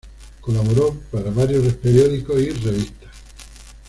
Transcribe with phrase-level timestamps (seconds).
[0.41, 3.15] Colaboró para varios periódicos y revistas.